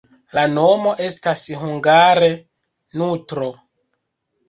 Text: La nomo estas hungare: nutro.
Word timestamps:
La 0.37 0.45
nomo 0.53 0.93
estas 1.09 1.45
hungare: 1.65 2.33
nutro. 3.03 3.55